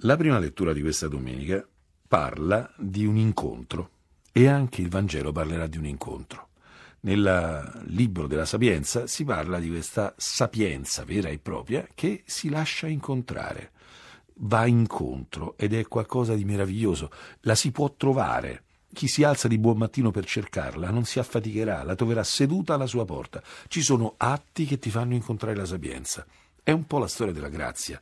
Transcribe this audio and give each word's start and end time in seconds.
La 0.00 0.18
prima 0.18 0.38
lettura 0.38 0.74
di 0.74 0.82
questa 0.82 1.08
domenica 1.08 1.66
parla 2.06 2.70
di 2.76 3.06
un 3.06 3.16
incontro 3.16 3.90
e 4.30 4.46
anche 4.46 4.82
il 4.82 4.90
Vangelo 4.90 5.32
parlerà 5.32 5.66
di 5.66 5.78
un 5.78 5.86
incontro. 5.86 6.48
Nel 7.00 7.82
libro 7.86 8.26
della 8.26 8.44
Sapienza 8.44 9.06
si 9.06 9.24
parla 9.24 9.58
di 9.58 9.70
questa 9.70 10.12
sapienza 10.18 11.02
vera 11.04 11.30
e 11.30 11.38
propria 11.38 11.88
che 11.94 12.24
si 12.26 12.50
lascia 12.50 12.88
incontrare, 12.88 13.70
va 14.40 14.66
incontro 14.66 15.56
ed 15.56 15.72
è 15.72 15.88
qualcosa 15.88 16.34
di 16.34 16.44
meraviglioso. 16.44 17.10
La 17.40 17.54
si 17.54 17.70
può 17.70 17.94
trovare. 17.96 18.64
Chi 18.92 19.08
si 19.08 19.24
alza 19.24 19.48
di 19.48 19.56
buon 19.56 19.78
mattino 19.78 20.10
per 20.10 20.26
cercarla 20.26 20.90
non 20.90 21.06
si 21.06 21.18
affaticherà, 21.18 21.82
la 21.84 21.94
troverà 21.94 22.22
seduta 22.22 22.74
alla 22.74 22.86
sua 22.86 23.06
porta. 23.06 23.42
Ci 23.66 23.80
sono 23.80 24.12
atti 24.18 24.66
che 24.66 24.78
ti 24.78 24.90
fanno 24.90 25.14
incontrare 25.14 25.56
la 25.56 25.64
sapienza. 25.64 26.26
È 26.62 26.70
un 26.70 26.86
po' 26.86 26.98
la 26.98 27.08
storia 27.08 27.32
della 27.32 27.48
grazia. 27.48 27.98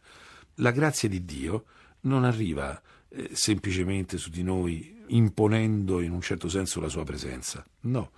La 0.57 0.73
grazia 0.73 1.09
di 1.09 1.25
Dio 1.25 1.67
non 2.05 2.25
arriva 2.25 2.81
eh, 3.09 3.31
semplicemente 3.33 4.17
su 4.19 4.31
di 4.31 4.43
noi 4.43 5.03
imponendo 5.09 6.01
in 6.01 6.13
un 6.13 6.21
certo 6.21 6.49
senso 6.49 6.81
la 6.81 6.89
sua 6.89 7.05
presenza. 7.05 7.65
No, 7.83 8.11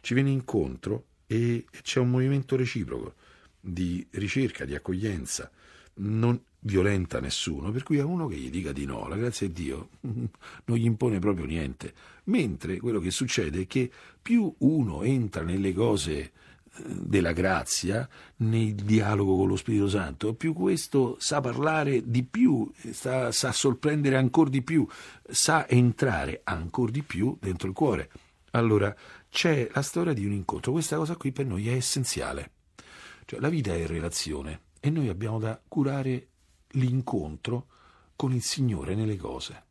ci 0.00 0.14
viene 0.14 0.30
incontro 0.30 1.06
e 1.26 1.64
c'è 1.82 2.00
un 2.00 2.10
movimento 2.10 2.56
reciproco 2.56 3.14
di 3.60 4.06
ricerca, 4.10 4.64
di 4.64 4.74
accoglienza. 4.74 5.50
Non 5.96 6.40
violenta 6.60 7.20
nessuno, 7.20 7.70
per 7.70 7.82
cui 7.82 7.98
a 7.98 8.06
uno 8.06 8.26
che 8.26 8.36
gli 8.36 8.50
dica 8.50 8.72
di 8.72 8.84
no, 8.84 9.06
la 9.06 9.16
grazia 9.16 9.46
di 9.46 9.52
Dio 9.52 9.88
non 10.00 10.76
gli 10.76 10.84
impone 10.84 11.18
proprio 11.18 11.46
niente. 11.46 11.94
Mentre 12.24 12.78
quello 12.78 13.00
che 13.00 13.10
succede 13.10 13.62
è 13.62 13.66
che 13.66 13.90
più 14.20 14.52
uno 14.58 15.02
entra 15.02 15.42
nelle 15.42 15.72
cose 15.72 16.32
della 16.82 17.32
grazia 17.32 18.08
nel 18.36 18.74
dialogo 18.74 19.36
con 19.36 19.48
lo 19.48 19.56
Spirito 19.56 19.88
Santo, 19.88 20.34
più 20.34 20.52
questo 20.52 21.16
sa 21.18 21.40
parlare 21.40 22.08
di 22.08 22.24
più, 22.24 22.70
sa, 22.92 23.30
sa 23.30 23.52
sorprendere 23.52 24.16
ancora 24.16 24.50
di 24.50 24.62
più, 24.62 24.86
sa 25.28 25.68
entrare 25.68 26.40
ancora 26.44 26.90
di 26.90 27.02
più 27.02 27.36
dentro 27.40 27.68
il 27.68 27.74
cuore. 27.74 28.10
Allora 28.50 28.94
c'è 29.28 29.68
la 29.72 29.82
storia 29.82 30.12
di 30.12 30.24
un 30.24 30.32
incontro, 30.32 30.72
questa 30.72 30.96
cosa 30.96 31.16
qui 31.16 31.32
per 31.32 31.46
noi 31.46 31.68
è 31.68 31.72
essenziale. 31.72 32.50
Cioè, 33.24 33.40
la 33.40 33.48
vita 33.48 33.74
è 33.74 33.86
relazione 33.86 34.60
e 34.80 34.90
noi 34.90 35.08
abbiamo 35.08 35.38
da 35.38 35.60
curare 35.66 36.28
l'incontro 36.72 37.66
con 38.16 38.32
il 38.32 38.42
Signore 38.42 38.94
nelle 38.94 39.16
cose, 39.16 39.64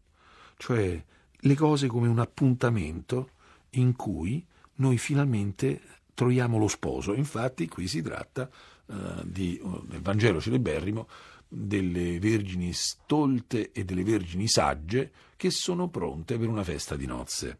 cioè 0.57 1.01
le 1.35 1.55
cose 1.55 1.87
come 1.87 2.07
un 2.07 2.19
appuntamento 2.19 3.29
in 3.71 3.95
cui 3.95 4.45
noi 4.75 4.97
finalmente 4.97 5.81
troviamo 6.13 6.57
lo 6.57 6.67
sposo. 6.67 7.13
Infatti 7.13 7.67
qui 7.67 7.87
si 7.87 8.01
tratta 8.01 8.49
uh, 8.85 8.95
di, 9.23 9.59
uh, 9.61 9.85
nel 9.89 10.01
Vangelo 10.01 10.39
celeberrimo 10.41 11.07
delle 11.47 12.19
vergini 12.19 12.73
stolte 12.73 13.71
e 13.71 13.85
delle 13.85 14.03
vergini 14.03 14.47
sagge 14.47 15.11
che 15.35 15.51
sono 15.51 15.87
pronte 15.89 16.37
per 16.37 16.47
una 16.47 16.63
festa 16.63 16.95
di 16.95 17.05
nozze. 17.05 17.59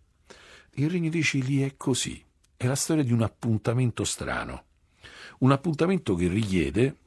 Il 0.75 0.89
regno 0.89 1.09
dei 1.09 1.21
cieli 1.21 1.61
è 1.61 1.75
così, 1.77 2.23
è 2.57 2.65
la 2.65 2.75
storia 2.75 3.03
di 3.03 3.13
un 3.13 3.21
appuntamento 3.21 4.03
strano, 4.03 4.63
un 5.39 5.51
appuntamento 5.51 6.15
che 6.15 6.27
richiede 6.27 6.97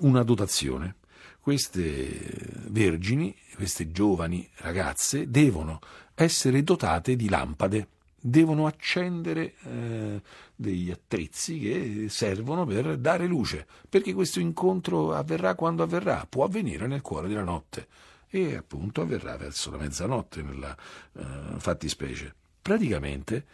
una 0.00 0.22
dotazione. 0.22 0.96
Queste 1.40 2.66
vergini, 2.68 3.34
queste 3.54 3.90
giovani 3.90 4.48
ragazze 4.56 5.28
devono 5.28 5.80
essere 6.14 6.62
dotate 6.62 7.16
di 7.16 7.28
lampade 7.28 7.88
devono 8.28 8.66
accendere 8.66 9.54
eh, 9.62 10.20
degli 10.54 10.90
attrezzi 10.90 11.60
che 11.60 12.06
servono 12.08 12.66
per 12.66 12.98
dare 12.98 13.26
luce, 13.26 13.66
perché 13.88 14.12
questo 14.12 14.40
incontro 14.40 15.14
avverrà 15.14 15.54
quando 15.54 15.84
avverrà, 15.84 16.26
può 16.28 16.44
avvenire 16.44 16.88
nel 16.88 17.02
cuore 17.02 17.28
della 17.28 17.44
notte 17.44 17.86
e 18.28 18.56
appunto 18.56 19.02
avverrà 19.02 19.36
verso 19.36 19.70
la 19.70 19.76
mezzanotte 19.76 20.42
nella 20.42 20.76
eh, 21.12 21.24
fattispecie. 21.58 22.34
Praticamente 22.60 23.46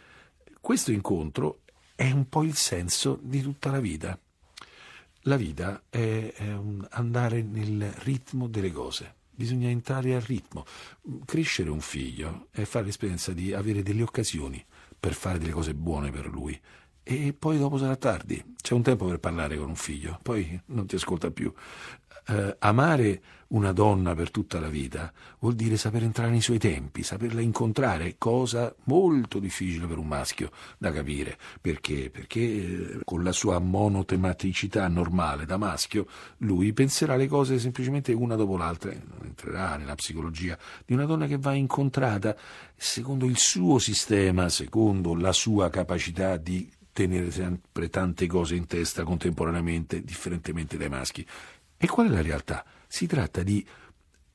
questo 0.59 0.91
incontro 0.91 1.59
è 1.93 2.09
un 2.09 2.27
po' 2.27 2.43
il 2.43 2.55
senso 2.55 3.19
di 3.21 3.41
tutta 3.41 3.69
la 3.69 3.79
vita. 3.79 4.17
La 5.25 5.37
vita 5.37 5.83
è, 5.87 6.33
è 6.35 6.59
andare 6.89 7.43
nel 7.43 7.91
ritmo 7.99 8.47
delle 8.47 8.71
cose 8.71 9.21
bisogna 9.35 9.69
entrare 9.69 10.15
al 10.15 10.21
ritmo. 10.21 10.65
Crescere 11.25 11.69
un 11.69 11.81
figlio 11.81 12.47
è 12.51 12.63
fare 12.63 12.85
l'esperienza 12.85 13.33
di 13.33 13.53
avere 13.53 13.83
delle 13.83 14.03
occasioni 14.03 14.63
per 14.99 15.13
fare 15.13 15.37
delle 15.37 15.51
cose 15.51 15.73
buone 15.73 16.11
per 16.11 16.27
lui. 16.27 16.59
E 17.05 17.33
poi 17.33 17.57
dopo 17.57 17.77
sarà 17.77 17.97
tardi, 17.97 18.41
c'è 18.61 18.73
un 18.73 18.81
tempo 18.81 19.05
per 19.05 19.19
parlare 19.19 19.57
con 19.57 19.67
un 19.67 19.75
figlio, 19.75 20.17
poi 20.23 20.57
non 20.67 20.85
ti 20.85 20.95
ascolta 20.95 21.31
più 21.31 21.51
eh, 22.27 22.55
amare 22.59 23.21
una 23.53 23.71
donna 23.71 24.15
per 24.15 24.31
tutta 24.31 24.59
la 24.59 24.67
vita 24.67 25.11
vuol 25.39 25.53
dire 25.53 25.77
saper 25.77 26.03
entrare 26.03 26.31
nei 26.31 26.41
suoi 26.41 26.57
tempi, 26.57 27.03
saperla 27.03 27.39
incontrare, 27.39 28.15
cosa 28.17 28.73
molto 28.85 29.39
difficile 29.39 29.85
per 29.85 29.97
un 29.97 30.07
maschio 30.07 30.51
da 30.77 30.91
capire. 30.91 31.37
Perché? 31.61 32.09
Perché 32.09 32.39
eh, 32.39 32.99
con 33.03 33.23
la 33.23 33.31
sua 33.31 33.59
monotematicità 33.59 34.87
normale 34.87 35.45
da 35.45 35.57
maschio, 35.57 36.07
lui 36.37 36.73
penserà 36.73 37.15
le 37.15 37.27
cose 37.27 37.59
semplicemente 37.59 38.11
una 38.11 38.35
dopo 38.35 38.57
l'altra, 38.57 38.91
entrerà 39.23 39.75
nella 39.77 39.95
psicologia 39.95 40.57
di 40.85 40.93
una 40.93 41.05
donna 41.05 41.27
che 41.27 41.37
va 41.37 41.53
incontrata 41.53 42.35
secondo 42.75 43.25
il 43.25 43.37
suo 43.37 43.77
sistema, 43.77 44.49
secondo 44.49 45.13
la 45.13 45.31
sua 45.31 45.69
capacità 45.69 46.37
di 46.37 46.69
tenere 46.93 47.31
sempre 47.31 47.89
tante 47.89 48.27
cose 48.27 48.55
in 48.55 48.67
testa 48.67 49.03
contemporaneamente, 49.03 50.03
differentemente 50.03 50.77
dai 50.77 50.89
maschi. 50.89 51.25
E 51.83 51.87
qual 51.87 52.07
è 52.07 52.09
la 52.11 52.21
realtà? 52.21 52.63
Si 52.87 53.07
tratta 53.07 53.43
di 53.43 53.61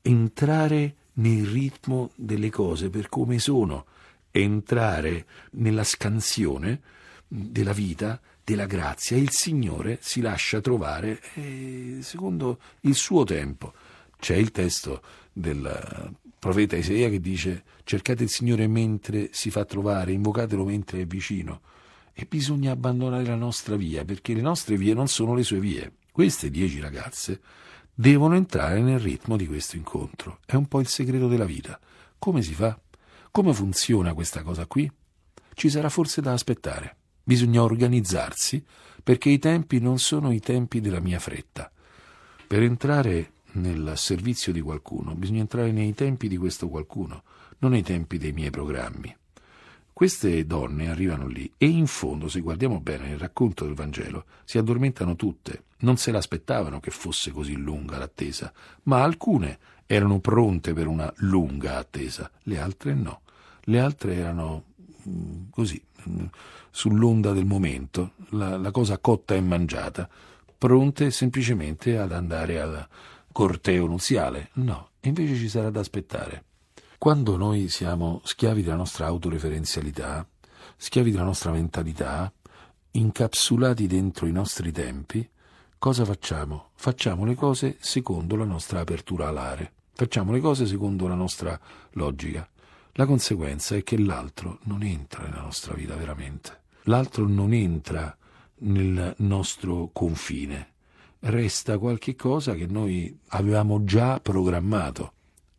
entrare 0.03 0.97
nel 1.15 1.47
ritmo 1.47 2.11
delle 2.15 2.51
cose 2.51 2.91
per 2.91 3.09
come 3.09 3.39
sono, 3.39 3.87
entrare 4.31 5.25
nella 5.53 5.83
scansione 5.83 6.83
della 7.27 7.73
vita, 7.73 8.21
della 8.45 8.67
grazia. 8.67 9.17
Il 9.17 9.31
Signore 9.31 9.97
si 10.03 10.21
lascia 10.21 10.61
trovare 10.61 11.23
eh, 11.37 12.01
secondo 12.03 12.59
il 12.81 12.95
suo 12.95 13.25
tempo. 13.25 13.73
C'è 14.19 14.37
il 14.37 14.51
testo 14.51 15.01
del 15.33 16.15
profeta 16.39 16.77
Isaia 16.77 17.09
che 17.09 17.19
dice 17.19 17.63
cercate 17.85 18.25
il 18.25 18.29
Signore 18.29 18.67
mentre 18.67 19.31
si 19.33 19.49
fa 19.51 19.65
trovare, 19.65 20.13
invocatelo 20.13 20.67
mentre 20.67 21.01
è 21.01 21.07
vicino. 21.07 21.63
E 22.13 22.27
bisogna 22.29 22.73
abbandonare 22.73 23.25
la 23.25 23.37
nostra 23.37 23.75
via, 23.77 24.05
perché 24.05 24.35
le 24.35 24.43
nostre 24.43 24.77
vie 24.77 24.93
non 24.93 25.09
sono 25.09 25.35
le 25.35 25.45
sue 25.45 25.61
vie. 25.61 25.93
Queste 26.19 26.51
dieci 26.51 26.81
ragazze 26.81 27.41
devono 27.95 28.34
entrare 28.34 28.81
nel 28.81 28.99
ritmo 28.99 29.37
di 29.37 29.47
questo 29.47 29.77
incontro. 29.77 30.41
È 30.45 30.56
un 30.56 30.67
po' 30.67 30.81
il 30.81 30.89
segreto 30.89 31.29
della 31.29 31.45
vita. 31.45 31.79
Come 32.19 32.43
si 32.43 32.55
fa? 32.55 32.77
Come 33.31 33.55
funziona 33.55 34.15
questa 34.15 34.43
cosa 34.43 34.67
qui? 34.67 34.91
Ci 35.55 35.71
sarà 35.71 35.89
forse 35.89 36.21
da 36.21 36.33
aspettare. 36.33 36.97
Bisogna 37.23 37.62
organizzarsi 37.62 38.61
perché 39.01 39.29
i 39.29 39.39
tempi 39.39 39.79
non 39.79 40.01
sono 40.01 40.33
i 40.33 40.41
tempi 40.41 40.81
della 40.81 40.99
mia 40.99 41.21
fretta. 41.21 41.71
Per 42.49 42.62
entrare 42.65 43.35
nel 43.53 43.93
servizio 43.95 44.53
di 44.53 44.61
qualcuno 44.61 45.15
bisogna 45.15 45.43
entrare 45.43 45.71
nei 45.71 45.95
tempi 45.95 46.27
di 46.27 46.37
questo 46.37 46.69
qualcuno, 46.69 47.23
non 47.59 47.71
nei 47.71 47.85
tempi 47.85 48.19
dei 48.19 48.33
miei 48.33 48.50
programmi. 48.50 49.18
Queste 49.99 50.47
donne 50.47 50.89
arrivano 50.91 51.27
lì 51.27 51.53
e 51.59 51.67
in 51.67 51.89
fondo, 51.89 52.29
se 52.29 52.39
guardiamo 52.39 52.79
bene 52.79 53.09
nel 53.09 53.19
racconto 53.19 53.65
del 53.65 53.75
Vangelo, 53.75 54.27
si 54.45 54.57
addormentano 54.57 55.17
tutte. 55.17 55.65
Non 55.79 55.97
se 55.97 56.13
l'aspettavano 56.13 56.79
che 56.79 56.93
fosse 56.93 57.33
così 57.33 57.57
lunga 57.57 57.99
l'attesa, 57.99 58.53
ma 58.85 59.03
alcune 59.03 59.59
erano 59.87 60.21
pronte 60.21 60.73
per 60.73 60.87
una 60.87 61.13
lunga 61.17 61.79
attesa, 61.79 62.31
le 62.45 62.61
altre 62.61 62.95
no. 62.95 63.23
Le 63.63 63.81
altre 63.81 64.15
erano 64.15 64.67
mm, 65.09 65.49
così, 65.51 65.83
mm, 66.09 66.27
sull'onda 66.71 67.33
del 67.33 67.47
momento, 67.47 68.13
la, 68.29 68.57
la 68.57 68.71
cosa 68.71 68.99
cotta 68.99 69.35
e 69.35 69.41
mangiata, 69.41 70.09
pronte 70.57 71.11
semplicemente 71.11 71.99
ad 71.99 72.13
andare 72.13 72.61
al 72.61 72.87
corteo 73.33 73.89
nuziale. 73.89 74.51
No, 74.53 74.91
invece 75.01 75.35
ci 75.35 75.49
sarà 75.49 75.71
da 75.71 75.81
aspettare. 75.81 76.45
Quando 76.99 77.37
noi 77.37 77.69
siamo 77.69 78.21
schiavi 78.25 78.61
della 78.61 78.75
nostra 78.75 79.06
autoreferenzialità, 79.06 80.27
schiavi 80.77 81.12
della 81.12 81.23
nostra 81.23 81.53
mentalità, 81.53 82.31
incapsulati 82.91 83.87
dentro 83.87 84.27
i 84.27 84.33
nostri 84.33 84.73
tempi, 84.73 85.27
cosa 85.79 86.05
facciamo? 86.05 86.71
Facciamo 86.75 87.25
le 87.25 87.37
cose 87.37 87.77
secondo 87.79 88.35
la 88.35 88.45
nostra 88.45 88.81
apertura 88.81 89.29
alare, 89.29 89.75
facciamo 89.93 90.33
le 90.33 90.41
cose 90.41 90.67
secondo 90.67 91.06
la 91.06 91.15
nostra 91.15 91.59
logica. 91.93 92.47
La 92.95 93.06
conseguenza 93.06 93.77
è 93.77 93.85
che 93.85 93.97
l'altro 93.97 94.59
non 94.62 94.83
entra 94.83 95.23
nella 95.23 95.43
nostra 95.43 95.75
vita 95.75 95.94
veramente, 95.94 96.62
l'altro 96.83 97.29
non 97.29 97.53
entra 97.53 98.15
nel 98.62 99.15
nostro 99.19 99.91
confine, 99.93 100.73
resta 101.21 101.79
qualche 101.79 102.17
cosa 102.17 102.55
che 102.55 102.67
noi 102.67 103.17
avevamo 103.29 103.85
già 103.85 104.19
programmato. 104.19 105.12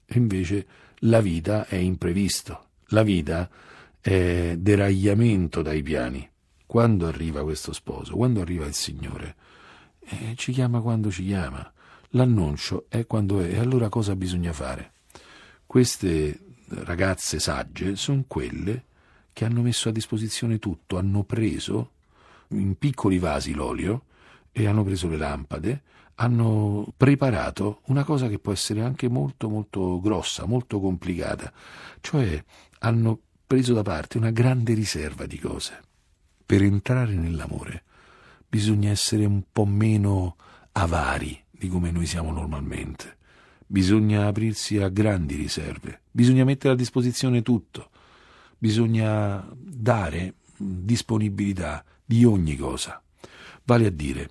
E 0.06 0.18
invece 0.18 0.66
la 1.00 1.22
vita 1.22 1.66
è 1.68 1.76
imprevisto, 1.76 2.66
la 2.88 3.04
vita 3.04 3.50
è 4.00 4.56
deragliamento 4.58 5.62
dai 5.62 5.82
piani. 5.82 6.28
Quando 6.66 7.08
arriva 7.08 7.44
questo 7.44 7.74
sposo, 7.74 8.16
quando 8.16 8.42
arriva 8.42 8.66
il 8.66 8.74
Signore, 8.74 9.36
eh, 10.02 10.34
ci 10.36 10.52
chiama 10.52 10.82
quando 10.82 11.10
ci 11.10 11.26
chiama. 11.26 11.72
L'annuncio 12.10 12.86
è 12.90 13.06
quando 13.06 13.40
è. 13.42 13.46
E 13.46 13.60
allora 13.60 13.90
cosa 13.90 14.16
bisogna 14.16 14.54
fare? 14.54 14.92
Queste 15.66 16.40
ragazze 16.70 17.40
sagge 17.40 17.96
sono 17.96 18.24
quelle 18.28 18.84
che 19.34 19.46
hanno 19.46 19.62
messo 19.62 19.90
a 19.90 19.92
disposizione 19.92 20.60
tutto, 20.60 20.98
hanno 20.98 21.24
preso 21.24 21.92
in 22.50 22.78
piccoli 22.78 23.20
vasi 23.20 23.54
l'olio 23.54 24.06
e 24.52 24.68
hanno 24.68 24.84
preso 24.84 25.08
le 25.08 25.18
lampade, 25.18 25.82
hanno 26.22 26.94
preparato 26.98 27.82
una 27.86 28.04
cosa 28.04 28.28
che 28.28 28.40
può 28.40 28.52
essere 28.52 28.82
anche 28.82 29.08
molto 29.08 29.50
molto 29.50 30.02
grossa, 30.02 30.46
molto 30.46 30.80
complicata, 30.80 31.52
cioè 32.02 32.44
hanno 32.80 33.20
preso 33.48 33.74
da 33.74 33.84
parte 33.84 34.18
una 34.18 34.32
grande 34.32 34.74
riserva 34.74 35.26
di 35.26 35.40
cose. 35.40 35.80
Per 36.46 36.62
entrare 36.62 37.14
nell'amore 37.14 37.84
bisogna 38.48 38.90
essere 38.90 39.24
un 39.24 39.44
po' 39.50 39.66
meno 39.66 40.36
avari 40.74 41.42
di 41.52 41.70
come 41.70 41.90
noi 41.92 42.06
siamo 42.06 42.32
normalmente. 42.32 43.18
Bisogna 43.66 44.28
aprirsi 44.28 44.78
a 44.78 44.90
grandi 44.90 45.36
riserve, 45.36 46.02
bisogna 46.12 46.44
mettere 46.44 46.74
a 46.74 46.78
disposizione 46.78 47.44
tutto, 47.44 47.92
bisogna 48.58 49.48
dare 49.54 50.34
disponibilità 50.58 51.86
di 52.04 52.26
ogni 52.26 52.58
cosa. 52.58 53.02
Vale 53.64 53.86
a 53.86 53.92
dire, 53.92 54.30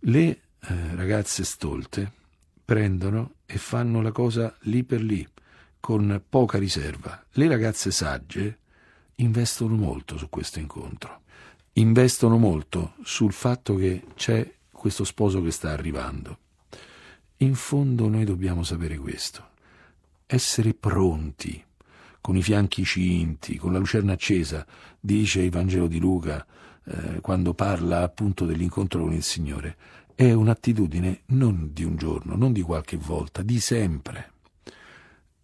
le 0.00 0.40
eh, 0.68 0.94
ragazze 0.96 1.44
stolte 1.44 2.12
prendono 2.64 3.34
e 3.46 3.58
fanno 3.58 4.02
la 4.02 4.10
cosa 4.10 4.54
lì 4.62 4.82
per 4.82 5.00
lì, 5.00 5.26
con 5.78 6.20
poca 6.28 6.58
riserva. 6.58 7.24
Le 7.32 7.48
ragazze 7.48 7.90
sagge 7.90 8.58
investono 9.16 9.76
molto 9.76 10.18
su 10.18 10.28
questo 10.28 10.58
incontro, 10.58 11.22
investono 11.74 12.38
molto 12.38 12.94
sul 13.04 13.32
fatto 13.32 13.76
che 13.76 14.04
c'è 14.16 14.52
questo 14.72 15.04
sposo 15.04 15.40
che 15.42 15.52
sta 15.52 15.70
arrivando. 15.70 16.38
In 17.38 17.54
fondo 17.54 18.08
noi 18.08 18.24
dobbiamo 18.24 18.64
sapere 18.64 18.96
questo, 18.96 19.50
essere 20.26 20.74
pronti, 20.74 21.62
con 22.20 22.36
i 22.36 22.42
fianchi 22.42 22.84
cinti, 22.84 23.56
con 23.56 23.72
la 23.72 23.78
lucerna 23.78 24.14
accesa, 24.14 24.66
dice 24.98 25.42
il 25.42 25.50
Vangelo 25.50 25.86
di 25.86 26.00
Luca 26.00 26.44
eh, 26.84 27.20
quando 27.20 27.54
parla 27.54 28.02
appunto 28.02 28.44
dell'incontro 28.44 29.02
con 29.02 29.12
il 29.12 29.22
Signore, 29.22 29.76
è 30.16 30.32
un'attitudine 30.32 31.20
non 31.26 31.72
di 31.74 31.84
un 31.84 31.96
giorno, 31.96 32.36
non 32.36 32.54
di 32.54 32.62
qualche 32.62 32.96
volta, 32.96 33.42
di 33.42 33.60
sempre. 33.60 34.32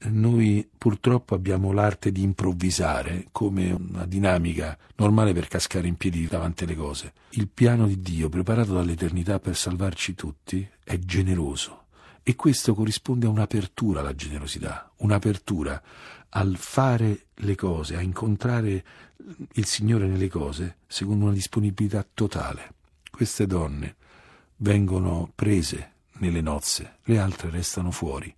Noi 0.05 0.67
purtroppo 0.77 1.35
abbiamo 1.35 1.73
l'arte 1.73 2.11
di 2.11 2.23
improvvisare 2.23 3.27
come 3.33 3.71
una 3.71 4.07
dinamica 4.07 4.77
normale 4.97 5.35
per 5.35 5.47
cascare 5.47 5.87
in 5.87 5.97
piedi 5.97 6.27
davanti 6.27 6.65
alle 6.65 6.75
cose. 6.75 7.13
Il 7.33 7.49
piano 7.49 7.87
di 7.87 8.01
Dio 8.01 8.31
preparato 8.31 8.73
dall'eternità 8.73 9.39
per 9.39 9.57
salvarci 9.57 10.15
tutti 10.15 10.67
è 10.83 10.99
generoso 10.99 11.85
e 12.23 12.35
questo 12.35 12.75
corrisponde 12.75 13.27
a 13.27 13.31
un'apertura 13.31 14.01
alla 14.01 14.15
generosità, 14.15 14.91
un'apertura 14.97 15.81
al 16.31 16.57
fare 16.57 17.27
le 17.35 17.55
cose, 17.57 17.95
a 17.97 18.01
incontrare 18.01 18.85
il 19.53 19.67
Signore 19.67 20.07
nelle 20.07 20.29
cose 20.29 20.79
secondo 20.87 21.27
una 21.27 21.35
disponibilità 21.35 22.05
totale. 22.15 22.73
Queste 23.11 23.47
donne 23.47 23.97
vengono 24.63 25.31
prese 25.35 25.91
nelle 26.19 26.41
nozze, 26.41 26.99
le 27.05 27.19
altre 27.19 27.51
restano 27.51 27.91
fuori, 27.91 28.33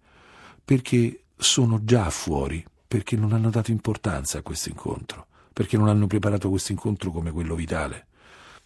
perché 0.65 1.25
sono 1.37 1.85
già 1.85 2.09
fuori, 2.11 2.65
perché 2.88 3.17
non 3.17 3.32
hanno 3.32 3.50
dato 3.50 3.71
importanza 3.71 4.38
a 4.38 4.43
questo 4.43 4.71
incontro, 4.71 5.26
perché 5.53 5.76
non 5.76 5.88
hanno 5.88 6.06
preparato 6.06 6.49
questo 6.49 6.73
incontro 6.73 7.11
come 7.11 7.31
quello 7.31 7.55
vitale. 7.55 8.06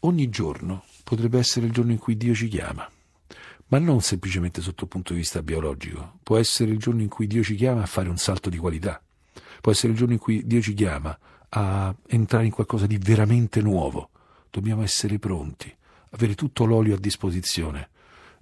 Ogni 0.00 0.28
giorno 0.28 0.84
potrebbe 1.02 1.38
essere 1.38 1.66
il 1.66 1.72
giorno 1.72 1.90
in 1.90 1.98
cui 1.98 2.16
Dio 2.16 2.34
ci 2.34 2.46
chiama, 2.46 2.88
ma 3.66 3.78
non 3.78 4.00
semplicemente 4.02 4.60
sotto 4.60 4.84
il 4.84 4.90
punto 4.90 5.12
di 5.12 5.18
vista 5.18 5.42
biologico, 5.42 6.18
può 6.22 6.36
essere 6.36 6.70
il 6.70 6.78
giorno 6.78 7.02
in 7.02 7.08
cui 7.08 7.26
Dio 7.26 7.42
ci 7.42 7.56
chiama 7.56 7.82
a 7.82 7.86
fare 7.86 8.08
un 8.08 8.18
salto 8.18 8.48
di 8.50 8.58
qualità, 8.58 9.02
può 9.60 9.72
essere 9.72 9.92
il 9.92 9.98
giorno 9.98 10.14
in 10.14 10.20
cui 10.20 10.46
Dio 10.46 10.60
ci 10.60 10.74
chiama 10.74 11.18
a 11.48 11.92
entrare 12.06 12.44
in 12.44 12.52
qualcosa 12.52 12.86
di 12.86 12.98
veramente 12.98 13.60
nuovo. 13.60 14.10
Dobbiamo 14.50 14.82
essere 14.82 15.18
pronti, 15.18 15.74
avere 16.10 16.34
tutto 16.34 16.64
l'olio 16.64 16.94
a 16.94 16.98
disposizione 16.98 17.90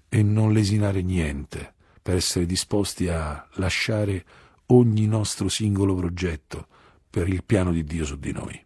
e 0.09 0.23
non 0.23 0.53
lesinare 0.53 1.03
niente 1.03 1.75
per 2.01 2.17
essere 2.17 2.47
disposti 2.47 3.09
a 3.09 3.47
lasciare 3.55 4.25
ogni 4.67 5.07
nostro 5.07 5.49
singolo 5.49 5.95
progetto 5.95 6.67
per 7.09 7.29
il 7.29 7.45
piano 7.45 7.73
di 7.73 7.85
Dio 7.85 8.05
su 8.05 8.19
di 8.19 8.33
noi. 8.33 8.66